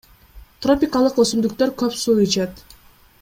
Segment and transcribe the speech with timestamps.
[0.65, 2.65] Тропикалык өсүмдүктөр көп суу ичет.